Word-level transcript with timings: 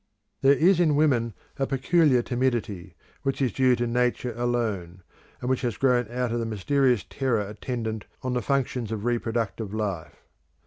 There 0.41 0.53
is 0.53 0.79
in 0.79 0.95
women 0.95 1.35
a 1.59 1.67
peculiar 1.67 2.23
timidity, 2.23 2.95
which 3.21 3.39
is 3.39 3.53
due 3.53 3.75
to 3.75 3.85
nature 3.85 4.33
alone, 4.35 5.03
and 5.41 5.47
which 5.47 5.61
has 5.61 5.77
grown 5.77 6.07
out 6.09 6.31
of 6.31 6.39
the 6.39 6.45
mysterious 6.47 7.05
terror 7.07 7.41
attendant 7.41 8.05
on 8.23 8.33
the 8.33 8.41
functions 8.41 8.91
of 8.91 9.05
reproductive 9.05 9.75
life. 9.75 10.23